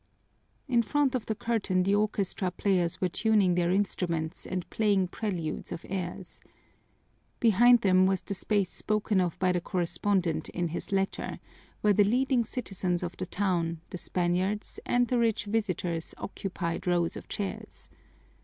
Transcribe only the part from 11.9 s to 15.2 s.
the leading citizens of the town, the Spaniards, and the